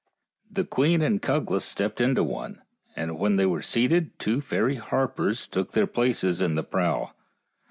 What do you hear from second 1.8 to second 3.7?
into one, and when they were